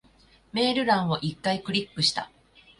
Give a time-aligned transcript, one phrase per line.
[0.51, 2.31] メール欄を一回クリックした。